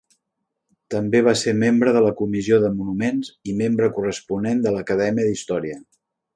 [0.93, 5.81] També va ser membre de la Comissió de Monuments i membre corresponent de l'Acadèmia d'Història.